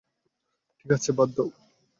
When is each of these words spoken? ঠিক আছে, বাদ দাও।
ঠিক 0.77 0.89
আছে, 0.91 1.09
বাদ 1.17 1.29
দাও। 1.35 1.49